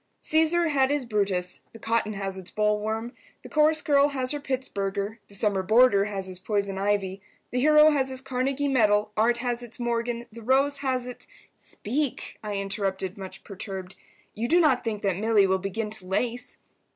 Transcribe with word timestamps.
"Caesar 0.19 0.69
had 0.69 0.89
his 0.89 1.05
Brutus—the 1.05 1.77
cotton 1.77 2.13
has 2.13 2.35
its 2.35 2.49
bollworm, 2.49 3.11
the 3.43 3.49
chorus 3.49 3.83
girl 3.83 4.07
has 4.07 4.31
her 4.31 4.39
Pittsburger, 4.39 5.19
the 5.27 5.35
summer 5.35 5.61
boarder 5.61 6.05
has 6.05 6.25
his 6.25 6.39
poison 6.39 6.79
ivy, 6.79 7.21
the 7.51 7.59
hero 7.59 7.91
has 7.91 8.09
his 8.09 8.19
Carnegie 8.19 8.67
medal, 8.67 9.11
art 9.15 9.37
has 9.45 9.61
its 9.61 9.79
Morgan, 9.79 10.25
the 10.31 10.41
rose 10.41 10.79
has 10.79 11.05
its—" 11.05 11.27
"Speak," 11.55 12.39
I 12.43 12.55
interrupted, 12.55 13.15
much 13.15 13.43
perturbed. 13.43 13.95
"You 14.33 14.47
do 14.47 14.59
not 14.59 14.83
think 14.83 15.03
that 15.03 15.17
Milly 15.17 15.45
will 15.45 15.59
begin 15.59 15.91
to 15.91 16.07
lace?" 16.07 16.57